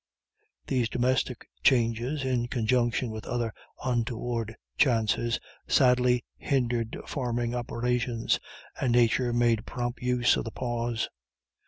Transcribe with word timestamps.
These 0.65 0.89
domestic 0.89 1.47
changes, 1.61 2.23
in 2.25 2.47
conjunction 2.47 3.11
with 3.11 3.27
other 3.27 3.53
untoward 3.85 4.55
chances, 4.75 5.39
sadly 5.67 6.25
hindered 6.39 6.97
farming 7.05 7.53
operations, 7.53 8.39
and 8.79 8.93
nature 8.93 9.31
made 9.31 9.67
prompt 9.67 10.01
use 10.01 10.37
of 10.37 10.45
the 10.45 10.51
pause. 10.51 11.07